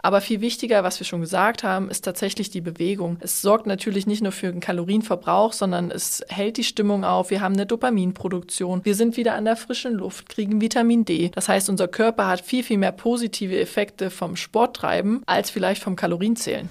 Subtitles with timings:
[0.00, 3.16] Aber viel wichtiger, was wir schon gesagt haben, ist tatsächlich die Bewegung.
[3.18, 7.30] Es sorgt natürlich nicht nur für den Kalorienverbrauch, sondern es hält die Stimmung auf.
[7.30, 8.84] Wir haben eine Dopaminproduktion.
[8.84, 11.30] Wir sind wieder an der frischen Luft, kriegen Vitamin D.
[11.34, 15.96] Das heißt, unser Körper hat viel, viel mehr positive Effekte vom Sporttreiben als vielleicht vom
[15.96, 16.68] Kalorienzählen.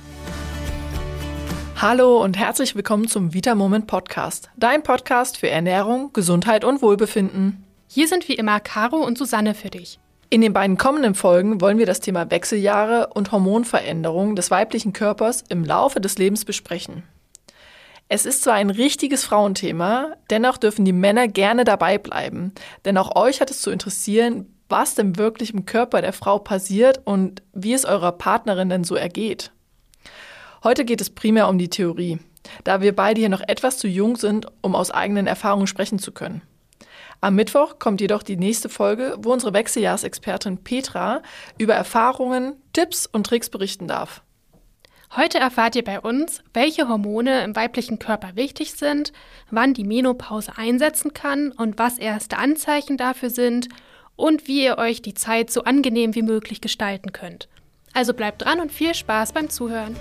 [1.75, 4.49] Hallo und herzlich willkommen zum Vita Moment Podcast.
[4.55, 7.65] Dein Podcast für Ernährung, Gesundheit und Wohlbefinden.
[7.89, 9.99] Hier sind wie immer Caro und Susanne für dich.
[10.29, 15.43] In den beiden kommenden Folgen wollen wir das Thema Wechseljahre und Hormonveränderungen des weiblichen Körpers
[15.47, 17.03] im Laufe des Lebens besprechen.
[18.09, 22.51] Es ist zwar ein richtiges Frauenthema, dennoch dürfen die Männer gerne dabei bleiben,
[22.83, 26.99] denn auch euch hat es zu interessieren, was denn wirklich im Körper der Frau passiert
[27.05, 29.51] und wie es eurer Partnerin denn so ergeht.
[30.61, 32.19] Heute geht es primär um die Theorie,
[32.65, 36.11] da wir beide hier noch etwas zu jung sind, um aus eigenen Erfahrungen sprechen zu
[36.11, 36.41] können.
[37.19, 41.23] Am Mittwoch kommt jedoch die nächste Folge, wo unsere Wechseljahrsexpertin Petra
[41.57, 44.21] über Erfahrungen, Tipps und Tricks berichten darf.
[45.15, 49.13] Heute erfahrt ihr bei uns, welche Hormone im weiblichen Körper wichtig sind,
[49.49, 53.69] wann die Menopause einsetzen kann und was erste Anzeichen dafür sind
[54.15, 57.47] und wie ihr euch die Zeit so angenehm wie möglich gestalten könnt.
[57.93, 59.95] Also bleibt dran und viel Spaß beim Zuhören.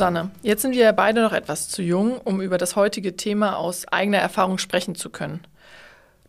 [0.00, 3.58] Susanne, jetzt sind wir ja beide noch etwas zu jung, um über das heutige Thema
[3.58, 5.40] aus eigener Erfahrung sprechen zu können.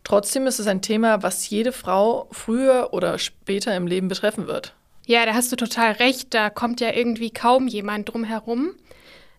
[0.04, 4.74] Trotzdem ist es ein Thema, was jede Frau früher oder später im Leben betreffen wird.
[5.06, 6.34] Ja, da hast du total recht.
[6.34, 8.74] Da kommt ja irgendwie kaum jemand drum herum.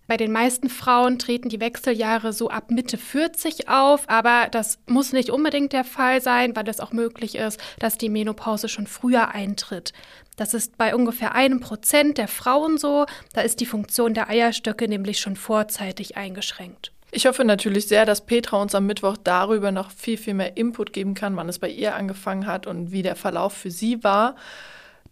[0.07, 5.13] Bei den meisten Frauen treten die Wechseljahre so ab Mitte 40 auf, aber das muss
[5.13, 9.29] nicht unbedingt der Fall sein, weil es auch möglich ist, dass die Menopause schon früher
[9.29, 9.93] eintritt.
[10.35, 13.05] Das ist bei ungefähr einem Prozent der Frauen so.
[13.33, 16.91] Da ist die Funktion der Eierstöcke nämlich schon vorzeitig eingeschränkt.
[17.11, 20.93] Ich hoffe natürlich sehr, dass Petra uns am Mittwoch darüber noch viel, viel mehr Input
[20.93, 24.35] geben kann, wann es bei ihr angefangen hat und wie der Verlauf für sie war.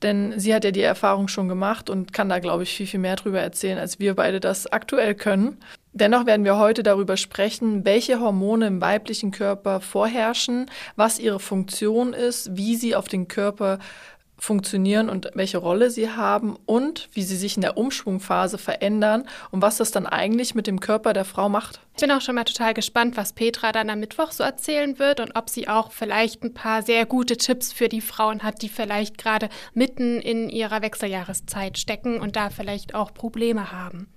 [0.01, 2.99] Denn sie hat ja die Erfahrung schon gemacht und kann da, glaube ich, viel, viel
[2.99, 5.57] mehr darüber erzählen, als wir beide das aktuell können.
[5.93, 12.13] Dennoch werden wir heute darüber sprechen, welche Hormone im weiblichen Körper vorherrschen, was ihre Funktion
[12.13, 13.77] ist, wie sie auf den Körper
[14.41, 19.61] funktionieren und welche Rolle sie haben und wie sie sich in der Umschwungphase verändern und
[19.61, 21.79] was das dann eigentlich mit dem Körper der Frau macht.
[21.93, 25.19] Ich bin auch schon mal total gespannt, was Petra dann am Mittwoch so erzählen wird
[25.19, 28.69] und ob sie auch vielleicht ein paar sehr gute Tipps für die Frauen hat, die
[28.69, 34.07] vielleicht gerade mitten in ihrer Wechseljahreszeit stecken und da vielleicht auch Probleme haben.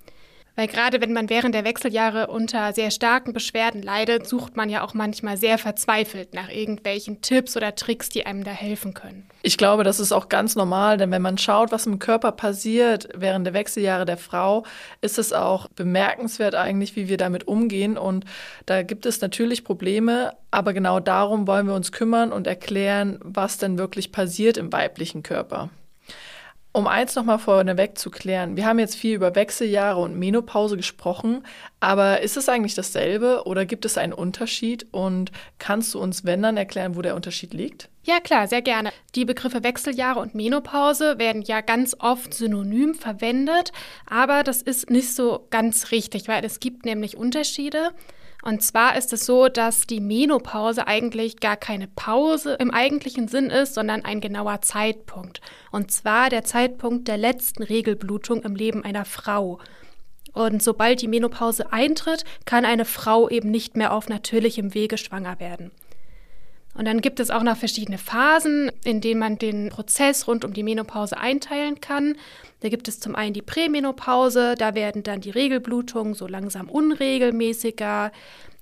[0.55, 4.83] Weil gerade wenn man während der Wechseljahre unter sehr starken Beschwerden leidet, sucht man ja
[4.85, 9.27] auch manchmal sehr verzweifelt nach irgendwelchen Tipps oder Tricks, die einem da helfen können.
[9.41, 13.09] Ich glaube, das ist auch ganz normal, denn wenn man schaut, was im Körper passiert
[13.13, 14.65] während der Wechseljahre der Frau,
[15.01, 17.97] ist es auch bemerkenswert eigentlich, wie wir damit umgehen.
[17.97, 18.23] Und
[18.65, 23.57] da gibt es natürlich Probleme, aber genau darum wollen wir uns kümmern und erklären, was
[23.57, 25.69] denn wirklich passiert im weiblichen Körper.
[26.75, 31.47] Um eins nochmal vorneweg zu klären, wir haben jetzt viel über Wechseljahre und Menopause gesprochen,
[31.79, 36.41] aber ist es eigentlich dasselbe oder gibt es einen Unterschied und kannst du uns, wenn
[36.41, 37.87] dann, erklären, wo der Unterschied liegt?
[38.03, 38.91] Ja, klar, sehr gerne.
[39.15, 43.71] Die Begriffe Wechseljahre und Menopause werden ja ganz oft synonym verwendet,
[44.05, 47.91] aber das ist nicht so ganz richtig, weil es gibt nämlich Unterschiede.
[48.47, 53.49] Und zwar ist es so, dass die Menopause eigentlich gar keine Pause im eigentlichen Sinn
[53.49, 55.41] ist, sondern ein genauer Zeitpunkt.
[55.71, 59.59] Und zwar der Zeitpunkt der letzten Regelblutung im Leben einer Frau.
[60.31, 65.39] Und sobald die Menopause eintritt, kann eine Frau eben nicht mehr auf natürlichem Wege schwanger
[65.39, 65.71] werden.
[66.77, 70.53] Und dann gibt es auch noch verschiedene Phasen, in denen man den Prozess rund um
[70.53, 72.17] die Menopause einteilen kann.
[72.59, 78.11] Da gibt es zum einen die Prämenopause, da werden dann die Regelblutungen so langsam unregelmäßiger.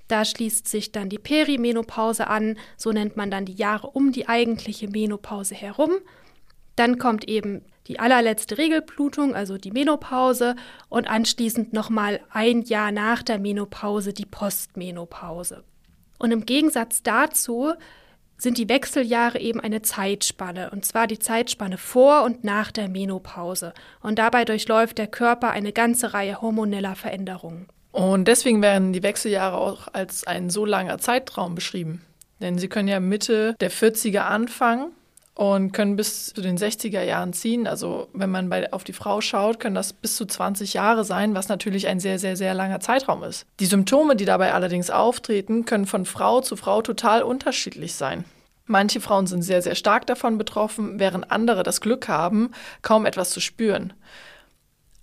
[0.06, 4.28] Da schließt sich dann die Perimenopause an, so nennt man dann die Jahre um die
[4.28, 5.90] eigentliche Menopause herum.
[6.76, 10.54] Dann kommt eben die allerletzte Regelblutung, also die Menopause,
[10.88, 15.64] und anschließend nochmal ein Jahr nach der Menopause die Postmenopause.
[16.18, 17.72] Und im Gegensatz dazu
[18.36, 23.72] sind die Wechseljahre eben eine Zeitspanne, und zwar die Zeitspanne vor und nach der Menopause.
[24.02, 27.68] Und dabei durchläuft der Körper eine ganze Reihe hormoneller Veränderungen.
[27.92, 32.02] Und deswegen werden die Wechseljahre auch als ein so langer Zeitraum beschrieben.
[32.40, 34.90] Denn sie können ja Mitte der 40er anfangen
[35.34, 37.66] und können bis zu den 60er Jahren ziehen.
[37.66, 41.34] Also wenn man bei, auf die Frau schaut, können das bis zu 20 Jahre sein,
[41.34, 43.46] was natürlich ein sehr, sehr, sehr langer Zeitraum ist.
[43.58, 48.24] Die Symptome, die dabei allerdings auftreten, können von Frau zu Frau total unterschiedlich sein.
[48.66, 53.30] Manche Frauen sind sehr, sehr stark davon betroffen, während andere das Glück haben, kaum etwas
[53.30, 53.92] zu spüren.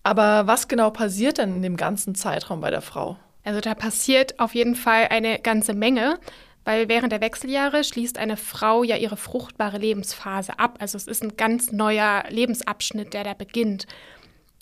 [0.03, 3.17] Aber was genau passiert denn in dem ganzen Zeitraum bei der Frau?
[3.43, 6.19] Also da passiert auf jeden Fall eine ganze Menge.
[6.63, 10.77] Weil während der Wechseljahre schließt eine Frau ja ihre fruchtbare Lebensphase ab.
[10.79, 13.87] Also es ist ein ganz neuer Lebensabschnitt, der da beginnt.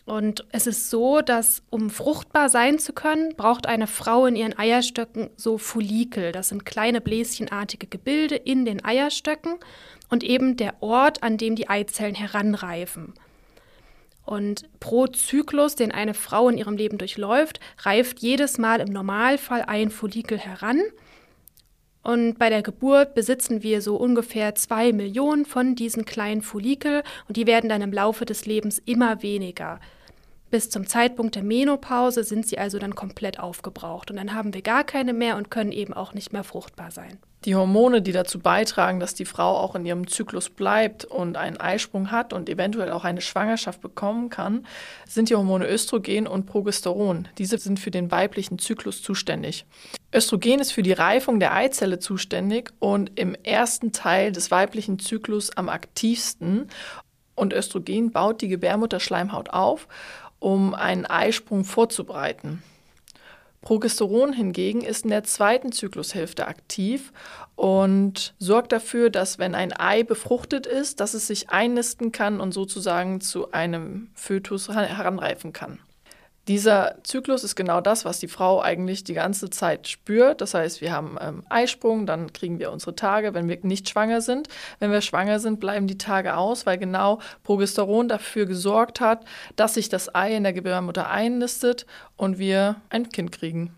[0.06, 4.58] Und es ist so, dass um fruchtbar sein zu können, braucht eine Frau in ihren
[4.58, 6.32] Eierstöcken so Follikel.
[6.32, 9.58] Das sind kleine bläschenartige Gebilde in den Eierstöcken
[10.10, 13.14] und eben der Ort, an dem die Eizellen heranreifen.
[14.26, 19.64] Und pro Zyklus, den eine Frau in ihrem Leben durchläuft, reift jedes Mal im Normalfall
[19.64, 20.82] ein Follikel heran.
[22.10, 27.38] Und bei der Geburt besitzen wir so ungefähr zwei Millionen von diesen kleinen Follikel und
[27.38, 29.80] die werden dann im Laufe des Lebens immer weniger.
[30.52, 34.64] Bis zum Zeitpunkt der Menopause sind sie also dann komplett aufgebraucht und dann haben wir
[34.64, 37.20] gar keine mehr und können eben auch nicht mehr fruchtbar sein.
[37.46, 41.58] Die Hormone, die dazu beitragen, dass die Frau auch in ihrem Zyklus bleibt und einen
[41.58, 44.66] Eisprung hat und eventuell auch eine Schwangerschaft bekommen kann,
[45.08, 47.30] sind die Hormone Östrogen und Progesteron.
[47.38, 49.66] Diese sind für den weiblichen Zyklus zuständig.
[50.14, 55.56] Östrogen ist für die Reifung der Eizelle zuständig und im ersten Teil des weiblichen Zyklus
[55.56, 56.68] am aktivsten.
[57.36, 59.88] Und Östrogen baut die Gebärmutterschleimhaut auf
[60.40, 62.64] um einen Eisprung vorzubereiten.
[63.62, 67.12] Progesteron hingegen ist in der zweiten Zyklushälfte aktiv
[67.56, 72.54] und sorgt dafür, dass wenn ein Ei befruchtet ist, dass es sich einnisten kann und
[72.54, 75.80] sozusagen zu einem Fötus heranreifen kann.
[76.50, 80.42] Dieser Zyklus ist genau das, was die Frau eigentlich die ganze Zeit spürt.
[80.42, 84.20] Das heißt, wir haben ähm, Eisprung, dann kriegen wir unsere Tage, wenn wir nicht schwanger
[84.20, 84.48] sind.
[84.80, 89.26] Wenn wir schwanger sind, bleiben die Tage aus, weil genau Progesteron dafür gesorgt hat,
[89.58, 91.86] dass sich das Ei in der Gebärmutter einnistet
[92.18, 93.76] und wir ein Kind kriegen.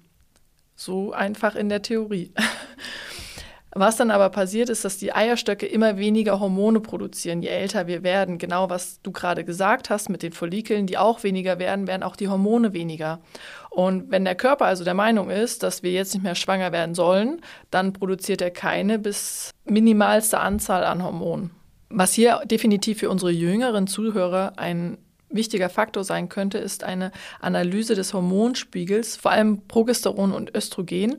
[0.77, 2.31] So einfach in der Theorie.
[3.73, 8.03] Was dann aber passiert, ist, dass die Eierstöcke immer weniger Hormone produzieren, je älter wir
[8.03, 8.37] werden.
[8.37, 12.17] Genau was du gerade gesagt hast mit den Follikeln, die auch weniger werden, werden auch
[12.17, 13.21] die Hormone weniger.
[13.69, 16.95] Und wenn der Körper also der Meinung ist, dass wir jetzt nicht mehr schwanger werden
[16.95, 17.39] sollen,
[17.69, 21.51] dann produziert er keine bis minimalste Anzahl an Hormonen.
[21.89, 24.97] Was hier definitiv für unsere jüngeren Zuhörer ein
[25.33, 31.17] wichtiger Faktor sein könnte, ist eine Analyse des Hormonspiegels, vor allem Progesteron und Östrogen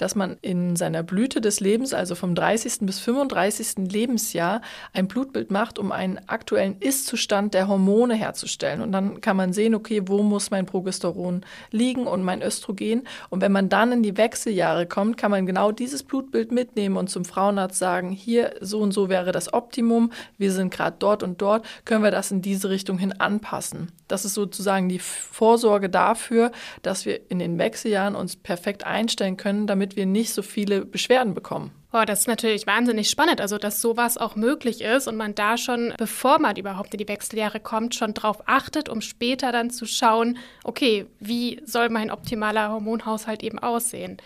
[0.00, 2.78] dass man in seiner Blüte des Lebens, also vom 30.
[2.80, 3.90] bis 35.
[3.90, 4.62] Lebensjahr,
[4.94, 8.80] ein Blutbild macht, um einen aktuellen Ist-Zustand der Hormone herzustellen.
[8.80, 13.02] Und dann kann man sehen, okay, wo muss mein Progesteron liegen und mein Östrogen.
[13.28, 17.10] Und wenn man dann in die Wechseljahre kommt, kann man genau dieses Blutbild mitnehmen und
[17.10, 21.42] zum Frauenarzt sagen, hier so und so wäre das Optimum, wir sind gerade dort und
[21.42, 23.92] dort, können wir das in diese Richtung hin anpassen.
[24.08, 26.50] Das ist sozusagen die Vorsorge dafür,
[26.82, 30.84] dass wir in den Wechseljahren uns perfekt einstellen können, damit damit wir nicht so viele
[30.84, 31.72] Beschwerden bekommen.
[31.90, 35.56] Boah, das ist natürlich wahnsinnig spannend, also dass sowas auch möglich ist und man da
[35.56, 39.86] schon, bevor man überhaupt in die Wechseljahre kommt, schon drauf achtet, um später dann zu
[39.86, 44.18] schauen, okay, wie soll mein optimaler Hormonhaushalt eben aussehen?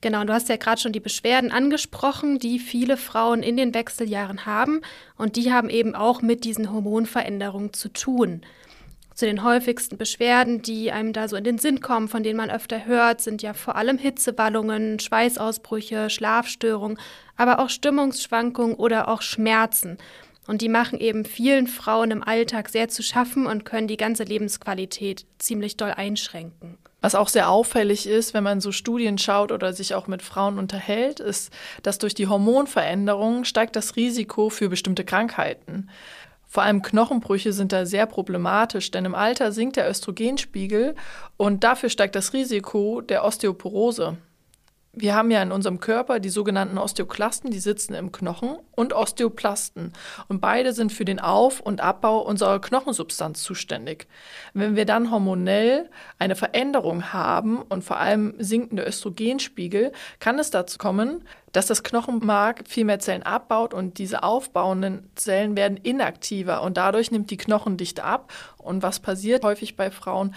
[0.00, 3.72] Genau, und du hast ja gerade schon die Beschwerden angesprochen, die viele Frauen in den
[3.72, 4.80] Wechseljahren haben
[5.16, 8.42] und die haben eben auch mit diesen Hormonveränderungen zu tun.
[9.14, 12.50] Zu den häufigsten Beschwerden, die einem da so in den Sinn kommen, von denen man
[12.50, 16.98] öfter hört, sind ja vor allem Hitzewallungen, Schweißausbrüche, Schlafstörungen,
[17.36, 19.98] aber auch Stimmungsschwankungen oder auch Schmerzen.
[20.48, 24.24] Und die machen eben vielen Frauen im Alltag sehr zu schaffen und können die ganze
[24.24, 26.76] Lebensqualität ziemlich doll einschränken.
[27.00, 30.58] Was auch sehr auffällig ist, wenn man so Studien schaut oder sich auch mit Frauen
[30.58, 31.52] unterhält, ist,
[31.82, 35.88] dass durch die Hormonveränderungen steigt das Risiko für bestimmte Krankheiten.
[36.54, 40.94] Vor allem Knochenbrüche sind da sehr problematisch, denn im Alter sinkt der Östrogenspiegel
[41.36, 44.18] und dafür steigt das Risiko der Osteoporose.
[44.96, 49.92] Wir haben ja in unserem Körper die sogenannten Osteoklasten, die sitzen im Knochen, und Osteoplasten.
[50.28, 54.06] Und beide sind für den Auf- und Abbau unserer Knochensubstanz zuständig.
[54.52, 60.78] Wenn wir dann hormonell eine Veränderung haben und vor allem sinkende Östrogenspiegel, kann es dazu
[60.78, 66.76] kommen, dass das Knochenmark viel mehr Zellen abbaut und diese aufbauenden Zellen werden inaktiver und
[66.76, 68.32] dadurch nimmt die Knochendichte ab.
[68.58, 70.34] Und was passiert häufig bei Frauen?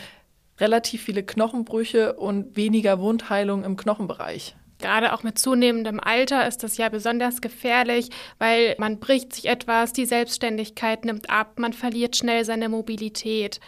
[0.59, 4.55] Relativ viele Knochenbrüche und weniger Wundheilung im Knochenbereich.
[4.79, 9.91] Gerade auch mit zunehmendem Alter ist das ja besonders gefährlich, weil man bricht sich etwas,
[9.91, 13.59] die Selbstständigkeit nimmt ab, man verliert schnell seine Mobilität.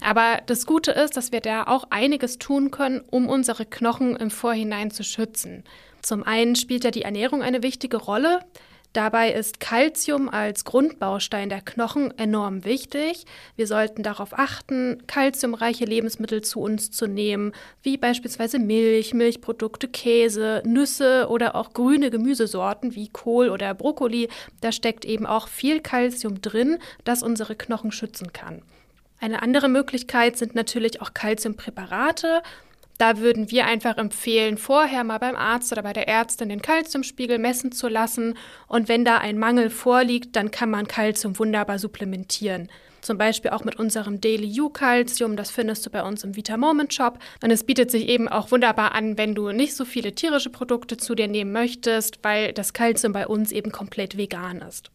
[0.00, 4.30] Aber das Gute ist, dass wir da auch einiges tun können, um unsere Knochen im
[4.30, 5.64] Vorhinein zu schützen.
[6.00, 8.40] Zum einen spielt ja die Ernährung eine wichtige Rolle.
[8.92, 13.24] Dabei ist Calcium als Grundbaustein der Knochen enorm wichtig.
[13.56, 20.62] Wir sollten darauf achten, calciumreiche Lebensmittel zu uns zu nehmen, wie beispielsweise Milch, Milchprodukte, Käse,
[20.66, 24.28] Nüsse oder auch grüne Gemüsesorten wie Kohl oder Brokkoli.
[24.60, 28.60] Da steckt eben auch viel Calcium drin, das unsere Knochen schützen kann.
[29.20, 32.42] Eine andere Möglichkeit sind natürlich auch Calciumpräparate.
[32.98, 37.38] Da würden wir einfach empfehlen, vorher mal beim Arzt oder bei der Ärztin den Kalziumspiegel
[37.38, 38.36] messen zu lassen.
[38.68, 42.68] Und wenn da ein Mangel vorliegt, dann kann man Kalzium wunderbar supplementieren.
[43.00, 46.94] Zum Beispiel auch mit unserem Daily U-Calcium, das findest du bei uns im Vita Moment
[46.94, 47.18] Shop.
[47.42, 50.96] Und es bietet sich eben auch wunderbar an, wenn du nicht so viele tierische Produkte
[50.96, 54.92] zu dir nehmen möchtest, weil das Calcium bei uns eben komplett vegan ist.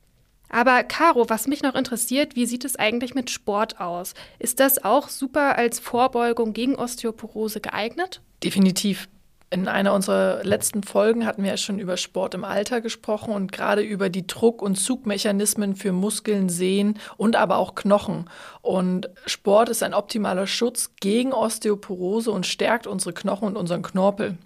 [0.49, 4.13] Aber Caro, was mich noch interessiert, wie sieht es eigentlich mit Sport aus?
[4.39, 8.21] Ist das auch super als Vorbeugung gegen Osteoporose geeignet?
[8.43, 9.07] Definitiv.
[9.49, 13.53] In einer unserer letzten Folgen hatten wir ja schon über Sport im Alter gesprochen und
[13.53, 18.29] gerade über die Druck- und Zugmechanismen für Muskeln, Sehnen und aber auch Knochen.
[18.61, 24.37] Und Sport ist ein optimaler Schutz gegen Osteoporose und stärkt unsere Knochen und unseren Knorpel.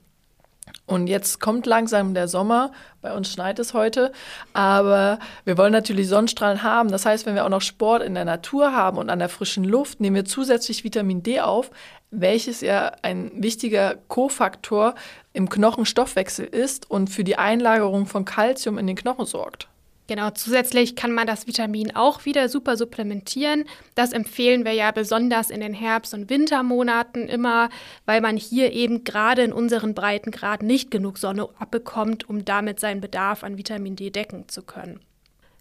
[0.92, 2.74] Und jetzt kommt langsam der Sommer.
[3.02, 4.12] Bei uns schneit es heute.
[4.52, 6.92] Aber wir wollen natürlich Sonnenstrahlen haben.
[6.92, 9.64] Das heißt, wenn wir auch noch Sport in der Natur haben und an der frischen
[9.64, 11.72] Luft, nehmen wir zusätzlich Vitamin D auf,
[12.12, 14.96] welches ja ein wichtiger Kofaktor
[15.32, 19.71] im Knochenstoffwechsel ist und für die Einlagerung von Kalzium in den Knochen sorgt.
[20.12, 23.64] Genau, zusätzlich kann man das Vitamin auch wieder super supplementieren.
[23.96, 27.70] Das empfehlen wir ja besonders in den Herbst- und Wintermonaten immer,
[28.06, 33.00] weil man hier eben gerade in unseren Breitengraden nicht genug Sonne abbekommt, um damit seinen
[33.00, 35.00] Bedarf an Vitamin D decken zu können.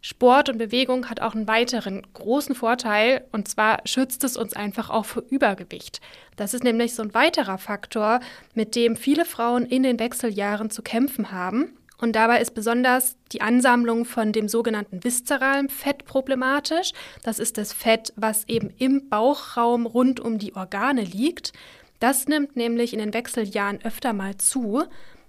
[0.01, 4.91] Sport und Bewegung hat auch einen weiteren großen Vorteil, und zwar schützt es uns einfach
[4.91, 6.01] auch vor Übergewicht.
[6.35, 8.19] Das ist nämlich so ein weiterer Faktor,
[8.55, 11.77] mit dem viele Frauen in den Wechseljahren zu kämpfen haben.
[12.01, 16.93] Und dabei ist besonders die Ansammlung von dem sogenannten viszeralen Fett problematisch.
[17.23, 21.53] Das ist das Fett, was eben im Bauchraum rund um die Organe liegt.
[21.99, 24.85] Das nimmt nämlich in den Wechseljahren öfter mal zu,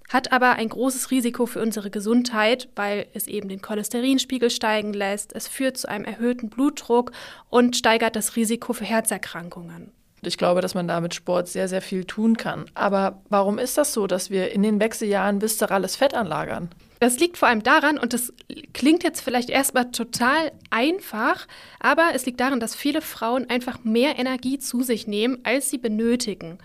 [0.07, 5.33] hat aber ein großes Risiko für unsere Gesundheit, weil es eben den Cholesterinspiegel steigen lässt,
[5.33, 7.11] es führt zu einem erhöhten Blutdruck
[7.49, 9.91] und steigert das Risiko für Herzerkrankungen.
[10.23, 12.65] Ich glaube, dass man da mit Sport sehr, sehr viel tun kann.
[12.75, 16.69] Aber warum ist das so, dass wir in den Wechseljahren viszerales Fett anlagern?
[16.99, 18.31] Das liegt vor allem daran, und das
[18.75, 21.47] klingt jetzt vielleicht erstmal total einfach,
[21.79, 25.79] aber es liegt daran, dass viele Frauen einfach mehr Energie zu sich nehmen, als sie
[25.79, 26.59] benötigen.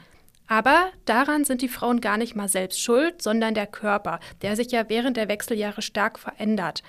[0.47, 4.71] Aber daran sind die Frauen gar nicht mal selbst schuld, sondern der Körper, der sich
[4.71, 6.83] ja während der Wechseljahre stark verändert.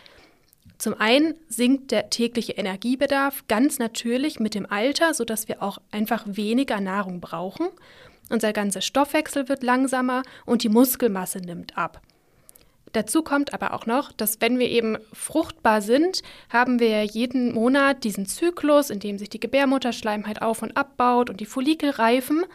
[0.78, 6.24] Zum einen sinkt der tägliche Energiebedarf ganz natürlich mit dem Alter, sodass wir auch einfach
[6.28, 7.68] weniger Nahrung brauchen.
[8.30, 12.02] Unser ganzer Stoffwechsel wird langsamer und die Muskelmasse nimmt ab.
[12.94, 18.04] Dazu kommt aber auch noch, dass wenn wir eben fruchtbar sind, haben wir jeden Monat
[18.04, 22.46] diesen Zyklus, in dem sich die Gebärmutterschleimhaut auf und abbaut und die Follikel reifen.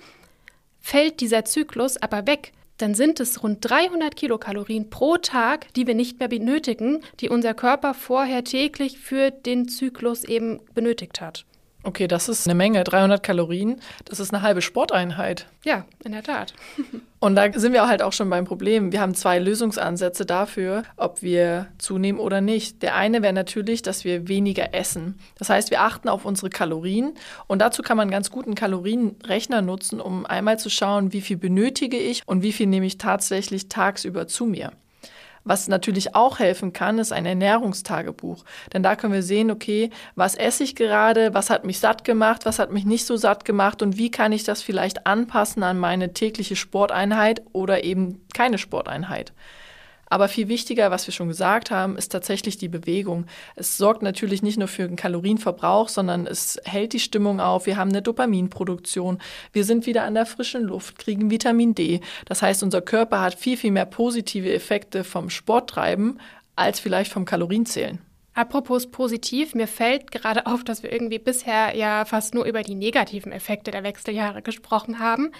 [0.80, 5.94] Fällt dieser Zyklus aber weg, dann sind es rund 300 Kilokalorien pro Tag, die wir
[5.94, 11.44] nicht mehr benötigen, die unser Körper vorher täglich für den Zyklus eben benötigt hat.
[11.84, 12.84] Okay, das ist eine Menge.
[12.84, 15.46] 300 Kalorien, das ist eine halbe Sporteinheit.
[15.64, 16.54] Ja, in der Tat.
[17.18, 18.92] Und da sind wir halt auch schon beim Problem.
[18.92, 22.82] Wir haben zwei Lösungsansätze dafür, ob wir zunehmen oder nicht.
[22.82, 25.18] Der eine wäre natürlich, dass wir weniger essen.
[25.38, 27.14] Das heißt, wir achten auf unsere Kalorien.
[27.46, 31.36] Und dazu kann man ganz gut einen Kalorienrechner nutzen, um einmal zu schauen, wie viel
[31.36, 34.72] benötige ich und wie viel nehme ich tatsächlich tagsüber zu mir.
[35.44, 38.44] Was natürlich auch helfen kann, ist ein Ernährungstagebuch.
[38.72, 42.46] Denn da können wir sehen, okay, was esse ich gerade, was hat mich satt gemacht,
[42.46, 45.78] was hat mich nicht so satt gemacht und wie kann ich das vielleicht anpassen an
[45.78, 49.32] meine tägliche Sporteinheit oder eben keine Sporteinheit.
[50.12, 53.24] Aber viel wichtiger, was wir schon gesagt haben, ist tatsächlich die Bewegung.
[53.56, 57.64] Es sorgt natürlich nicht nur für den Kalorienverbrauch, sondern es hält die Stimmung auf.
[57.64, 59.22] Wir haben eine Dopaminproduktion.
[59.54, 62.02] Wir sind wieder an der frischen Luft, kriegen Vitamin D.
[62.26, 66.20] Das heißt, unser Körper hat viel, viel mehr positive Effekte vom Sporttreiben
[66.56, 67.98] als vielleicht vom Kalorienzählen.
[68.34, 72.74] Apropos positiv, mir fällt gerade auf, dass wir irgendwie bisher ja fast nur über die
[72.74, 75.32] negativen Effekte der Wechseljahre gesprochen haben.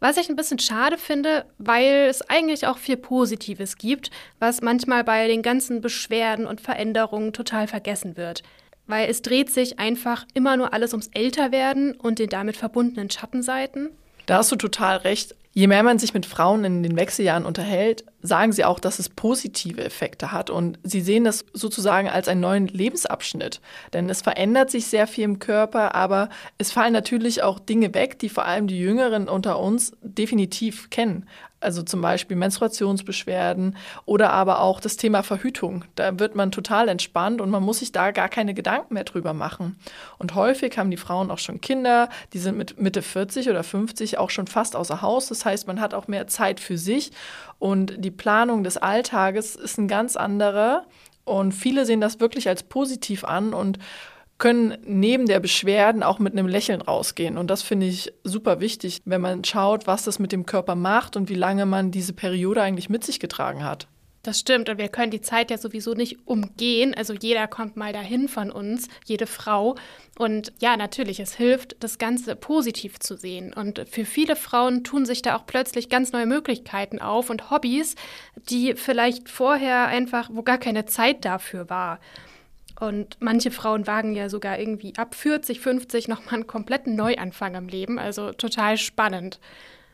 [0.00, 5.04] Was ich ein bisschen schade finde, weil es eigentlich auch viel Positives gibt, was manchmal
[5.04, 8.42] bei den ganzen Beschwerden und Veränderungen total vergessen wird.
[8.86, 13.90] Weil es dreht sich einfach immer nur alles ums Älterwerden und den damit verbundenen Schattenseiten.
[14.30, 15.34] Da hast du total recht.
[15.54, 19.08] Je mehr man sich mit Frauen in den Wechseljahren unterhält, sagen sie auch, dass es
[19.08, 20.50] positive Effekte hat.
[20.50, 23.60] Und sie sehen das sozusagen als einen neuen Lebensabschnitt.
[23.92, 28.20] Denn es verändert sich sehr viel im Körper, aber es fallen natürlich auch Dinge weg,
[28.20, 31.26] die vor allem die Jüngeren unter uns definitiv kennen.
[31.60, 33.76] Also zum Beispiel Menstruationsbeschwerden
[34.06, 35.84] oder aber auch das Thema Verhütung.
[35.94, 39.34] Da wird man total entspannt und man muss sich da gar keine Gedanken mehr drüber
[39.34, 39.78] machen.
[40.18, 44.16] Und häufig haben die Frauen auch schon Kinder, die sind mit Mitte 40 oder 50
[44.16, 45.28] auch schon fast außer Haus.
[45.28, 47.12] Das heißt, man hat auch mehr Zeit für sich
[47.58, 50.86] und die Planung des Alltages ist ein ganz anderer.
[51.24, 53.78] Und viele sehen das wirklich als positiv an und
[54.40, 57.38] können neben der Beschwerden auch mit einem Lächeln rausgehen.
[57.38, 61.16] Und das finde ich super wichtig, wenn man schaut, was das mit dem Körper macht
[61.16, 63.86] und wie lange man diese Periode eigentlich mit sich getragen hat.
[64.22, 66.94] Das stimmt und wir können die Zeit ja sowieso nicht umgehen.
[66.94, 69.76] Also jeder kommt mal dahin von uns, jede Frau.
[70.18, 73.54] Und ja, natürlich, es hilft, das Ganze positiv zu sehen.
[73.54, 77.94] Und für viele Frauen tun sich da auch plötzlich ganz neue Möglichkeiten auf und Hobbys,
[78.50, 81.98] die vielleicht vorher einfach, wo gar keine Zeit dafür war.
[82.80, 87.68] Und manche Frauen wagen ja sogar irgendwie ab 40, 50 nochmal einen kompletten Neuanfang im
[87.68, 87.98] Leben.
[87.98, 89.38] Also total spannend.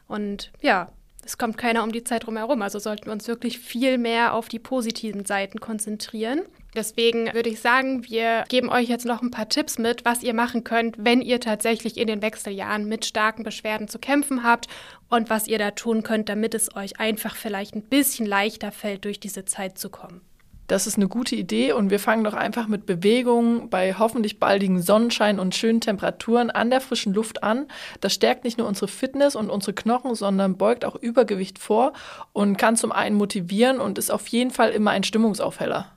[0.07, 0.93] Und ja,
[1.25, 2.63] es kommt keiner um die Zeit rum herum.
[2.63, 6.43] Also sollten wir uns wirklich viel mehr auf die positiven Seiten konzentrieren.
[6.77, 10.35] Deswegen würde ich sagen, wir geben euch jetzt noch ein paar Tipps mit, was ihr
[10.35, 14.69] machen könnt, wenn ihr tatsächlich in den Wechseljahren mit starken Beschwerden zu kämpfen habt
[15.09, 19.05] und was ihr da tun könnt, damit es euch einfach vielleicht ein bisschen leichter fällt,
[19.05, 20.21] durch diese Zeit zu kommen.
[20.67, 24.83] Das ist eine gute Idee und wir fangen doch einfach mit Bewegung bei hoffentlich baldigen
[24.83, 27.67] Sonnenschein und schönen Temperaturen an der frischen Luft an.
[28.01, 31.93] Das stärkt nicht nur unsere Fitness und unsere Knochen, sondern beugt auch Übergewicht vor
[32.33, 35.93] und kann zum einen motivieren und ist auf jeden Fall immer ein Stimmungsaufheller.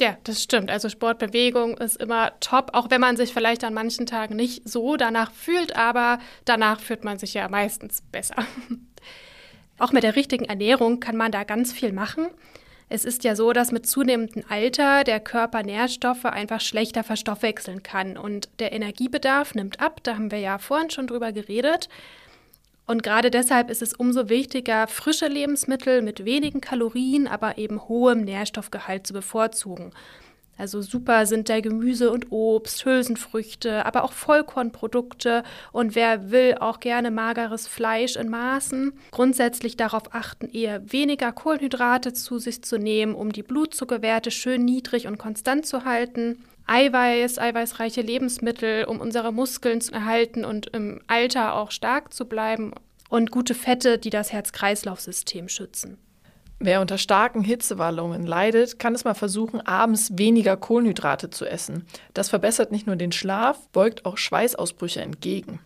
[0.00, 0.70] Ja, das stimmt.
[0.70, 4.96] Also Sportbewegung ist immer top, auch wenn man sich vielleicht an manchen Tagen nicht so
[4.96, 8.36] danach fühlt, aber danach fühlt man sich ja meistens besser.
[9.78, 12.28] Auch mit der richtigen Ernährung kann man da ganz viel machen.
[12.94, 18.18] Es ist ja so, dass mit zunehmendem Alter der Körper Nährstoffe einfach schlechter verstoffwechseln kann
[18.18, 20.00] und der Energiebedarf nimmt ab.
[20.02, 21.88] Da haben wir ja vorhin schon drüber geredet.
[22.86, 28.24] Und gerade deshalb ist es umso wichtiger, frische Lebensmittel mit wenigen Kalorien, aber eben hohem
[28.24, 29.92] Nährstoffgehalt zu bevorzugen.
[30.62, 35.42] Also super sind da Gemüse und Obst, Hülsenfrüchte, aber auch Vollkornprodukte
[35.72, 38.92] und wer will auch gerne mageres Fleisch in Maßen.
[39.10, 45.08] Grundsätzlich darauf achten, eher weniger Kohlenhydrate zu sich zu nehmen, um die Blutzuckerwerte schön niedrig
[45.08, 46.44] und konstant zu halten.
[46.68, 52.72] Eiweiß, eiweißreiche Lebensmittel, um unsere Muskeln zu erhalten und im Alter auch stark zu bleiben.
[53.08, 55.98] Und gute Fette, die das Herz-Kreislauf-System schützen.
[56.64, 61.88] Wer unter starken Hitzewallungen leidet, kann es mal versuchen, abends weniger Kohlenhydrate zu essen.
[62.14, 65.58] Das verbessert nicht nur den Schlaf, beugt auch Schweißausbrüche entgegen.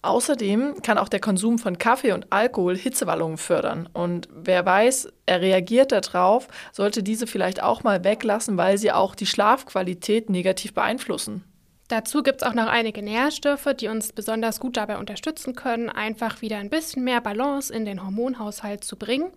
[0.00, 3.90] Außerdem kann auch der Konsum von Kaffee und Alkohol Hitzewallungen fördern.
[3.92, 9.14] Und wer weiß, er reagiert darauf, sollte diese vielleicht auch mal weglassen, weil sie auch
[9.14, 11.44] die Schlafqualität negativ beeinflussen.
[11.88, 16.40] Dazu gibt es auch noch einige Nährstoffe, die uns besonders gut dabei unterstützen können, einfach
[16.40, 19.30] wieder ein bisschen mehr Balance in den Hormonhaushalt zu bringen.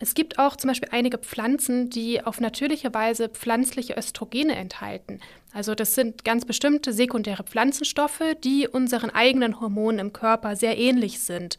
[0.00, 5.18] Es gibt auch zum Beispiel einige Pflanzen, die auf natürliche Weise pflanzliche Östrogene enthalten.
[5.52, 11.18] Also das sind ganz bestimmte sekundäre Pflanzenstoffe, die unseren eigenen Hormonen im Körper sehr ähnlich
[11.20, 11.58] sind.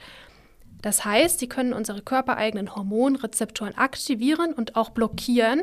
[0.81, 5.61] Das heißt, sie können unsere körpereigenen Hormonrezeptoren aktivieren und auch blockieren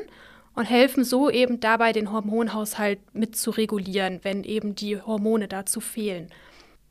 [0.55, 5.81] und helfen so eben dabei, den Hormonhaushalt mit zu regulieren, wenn eben die Hormone dazu
[5.81, 6.31] fehlen.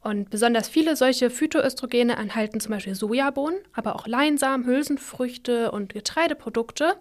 [0.06, 6.94] Und besonders viele solche Phytoöstrogene enthalten zum Beispiel Sojabohnen, aber auch Leinsamen, Hülsenfrüchte und Getreideprodukte.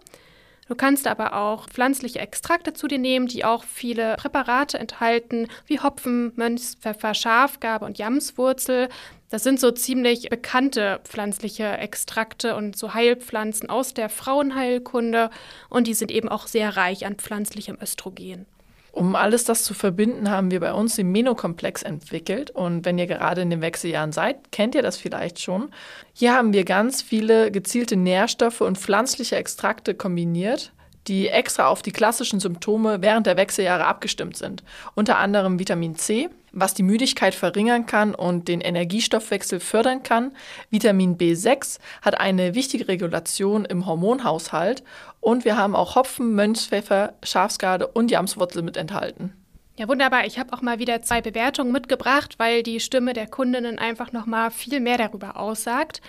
[0.68, 5.80] Du kannst aber auch pflanzliche Extrakte zu dir nehmen, die auch viele Präparate enthalten, wie
[5.80, 8.88] Hopfen, Mönchspfeffer, Schafgarbe und Jamswurzel.
[9.28, 15.28] Das sind so ziemlich bekannte pflanzliche Extrakte und so Heilpflanzen aus der Frauenheilkunde
[15.68, 18.46] und die sind eben auch sehr reich an pflanzlichem Östrogen.
[18.94, 22.52] Um alles das zu verbinden, haben wir bei uns den Menokomplex entwickelt.
[22.52, 25.70] Und wenn ihr gerade in den Wechseljahren seid, kennt ihr das vielleicht schon.
[26.12, 30.72] Hier haben wir ganz viele gezielte Nährstoffe und pflanzliche Extrakte kombiniert,
[31.09, 34.62] die extra auf die klassischen Symptome während der Wechseljahre abgestimmt sind.
[34.94, 40.32] Unter anderem Vitamin C, was die Müdigkeit verringern kann und den Energiestoffwechsel fördern kann.
[40.70, 44.82] Vitamin B6 hat eine wichtige Regulation im Hormonhaushalt
[45.20, 49.32] und wir haben auch Hopfen, Mönchspfeffer, Schafsgarde und Jamswurzel mit enthalten.
[49.76, 50.24] Ja, wunderbar.
[50.24, 54.26] Ich habe auch mal wieder zwei Bewertungen mitgebracht, weil die Stimme der Kundinnen einfach noch
[54.26, 56.00] mal viel mehr darüber aussagt.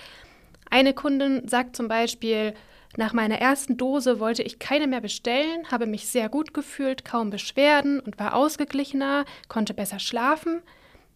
[0.70, 2.54] Eine Kundin sagt zum Beispiel,
[2.98, 7.30] nach meiner ersten Dose wollte ich keine mehr bestellen, habe mich sehr gut gefühlt, kaum
[7.30, 10.62] Beschwerden und war ausgeglichener, konnte besser schlafen.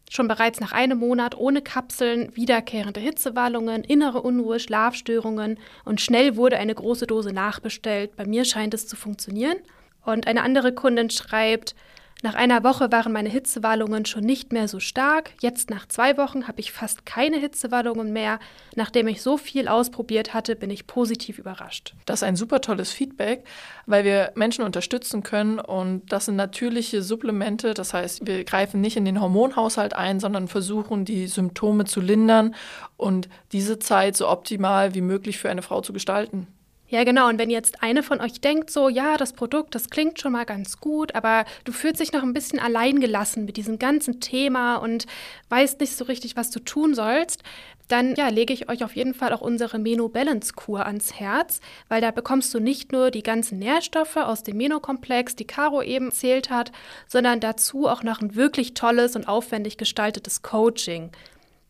[0.09, 6.57] Schon bereits nach einem Monat ohne Kapseln, wiederkehrende Hitzewallungen, innere Unruhe, Schlafstörungen und schnell wurde
[6.57, 8.15] eine große Dose nachbestellt.
[8.15, 9.57] Bei mir scheint es zu funktionieren.
[10.03, 11.75] Und eine andere Kundin schreibt,
[12.21, 15.31] nach einer Woche waren meine Hitzewallungen schon nicht mehr so stark.
[15.41, 18.39] Jetzt nach zwei Wochen habe ich fast keine Hitzewallungen mehr.
[18.75, 21.93] Nachdem ich so viel ausprobiert hatte, bin ich positiv überrascht.
[22.05, 23.45] Das ist ein super tolles Feedback,
[23.85, 27.73] weil wir Menschen unterstützen können und das sind natürliche Supplemente.
[27.73, 32.53] Das heißt, wir greifen nicht in den Hormonhaushalt ein, sondern versuchen, die Symptome zu lindern
[32.97, 36.47] und diese Zeit so optimal wie möglich für eine Frau zu gestalten.
[36.89, 37.29] Ja, genau.
[37.29, 40.45] Und wenn jetzt eine von euch denkt, so, ja, das Produkt, das klingt schon mal
[40.45, 45.05] ganz gut, aber du fühlst dich noch ein bisschen alleingelassen mit diesem ganzen Thema und
[45.49, 47.43] weißt nicht so richtig, was du tun sollst,
[47.89, 51.59] dann ja, lege ich euch auf jeden Fall auch unsere Meno Balance Kur ans Herz,
[51.89, 56.07] weil da bekommst du nicht nur die ganzen Nährstoffe aus dem Meno-Komplex, die Caro eben
[56.07, 56.71] erzählt hat,
[57.07, 61.11] sondern dazu auch noch ein wirklich tolles und aufwendig gestaltetes Coaching.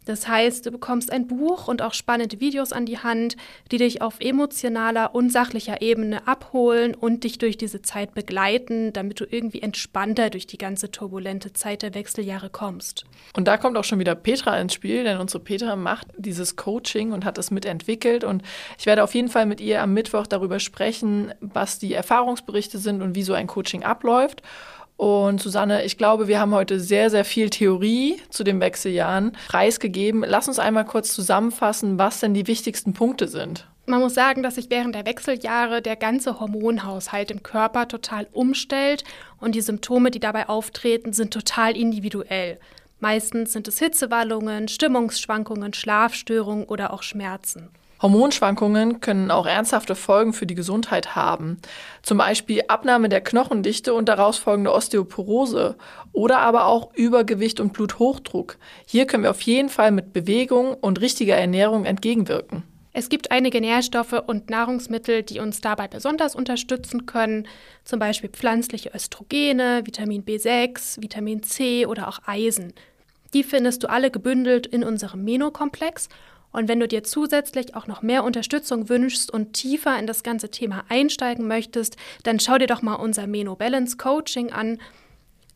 [0.10, 3.38] Das heißt, du bekommst ein Buch und auch spannende Videos an die Hand,
[3.72, 9.20] die dich auf emotionaler und sachlicher Ebene abholen und dich durch diese Zeit begleiten, damit
[9.20, 13.06] du irgendwie entspannter durch die ganze turbulente Zeit der Wechseljahre kommst.
[13.38, 17.12] Und da kommt auch schon wieder Petra ins Spiel, denn unsere Petra macht dieses Coaching
[17.12, 18.24] und hat es mitentwickelt.
[18.24, 18.42] Und
[18.80, 23.04] ich werde auf jeden Fall mit ihr am Mittwoch darüber sprechen, was die Erfahrungsberichte sind
[23.04, 24.42] und wie so ein Coaching abläuft.
[25.00, 30.26] Und Susanne, ich glaube, wir haben heute sehr, sehr viel Theorie zu den Wechseljahren preisgegeben.
[30.28, 33.66] Lass uns einmal kurz zusammenfassen, was denn die wichtigsten Punkte sind.
[33.86, 39.06] Man muss sagen, dass sich während der Wechseljahre der ganze Hormonhaushalt im Körper total umstellt
[39.40, 42.60] und die Symptome, die dabei auftreten, sind total individuell.
[43.00, 47.70] Meistens sind es Hitzewallungen, Stimmungsschwankungen, Schlafstörungen oder auch Schmerzen.
[48.02, 51.58] Hormonschwankungen können auch ernsthafte Folgen für die Gesundheit haben.
[52.02, 55.76] Zum Beispiel Abnahme der Knochendichte und daraus folgende Osteoporose
[56.14, 58.58] oder aber auch Übergewicht und Bluthochdruck.
[58.86, 62.64] Hier können wir auf jeden Fall mit Bewegung und richtiger Ernährung entgegenwirken.
[62.92, 67.48] Es gibt einige Nährstoffe und Nahrungsmittel, die uns dabei besonders unterstützen können,
[67.84, 72.74] zum Beispiel pflanzliche Östrogene, Vitamin B6, Vitamin C oder auch Eisen.
[73.34, 76.10] Die findest du alle gebündelt in unserem Meno-Komplex
[76.52, 80.50] und wenn du dir zusätzlich auch noch mehr Unterstützung wünschst und tiefer in das ganze
[80.50, 84.80] Thema einsteigen möchtest, dann schau dir doch mal unser Meno Balance Coaching an.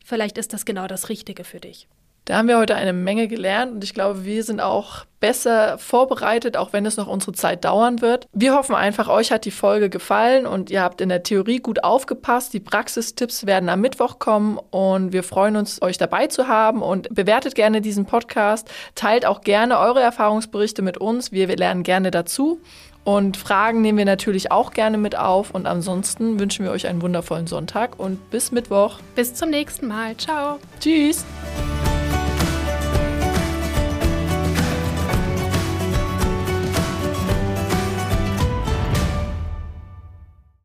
[0.04, 1.88] Vielleicht ist das genau das Richtige für dich.
[2.24, 6.56] Da haben wir heute eine Menge gelernt und ich glaube, wir sind auch besser vorbereitet,
[6.56, 8.28] auch wenn es noch unsere Zeit dauern wird.
[8.32, 11.84] Wir hoffen einfach, euch hat die Folge gefallen und ihr habt in der Theorie gut
[11.84, 12.54] aufgepasst.
[12.54, 17.14] Die Praxistipps werden am Mittwoch kommen und wir freuen uns, euch dabei zu haben und
[17.14, 18.70] bewertet gerne diesen Podcast.
[18.94, 21.30] Teilt auch gerne eure Erfahrungsberichte mit uns.
[21.30, 22.60] Wir lernen gerne dazu.
[23.04, 25.50] Und Fragen nehmen wir natürlich auch gerne mit auf.
[25.50, 28.98] Und ansonsten wünschen wir euch einen wundervollen Sonntag und bis Mittwoch.
[29.14, 30.16] Bis zum nächsten Mal.
[30.16, 30.58] Ciao.
[30.80, 31.24] Tschüss.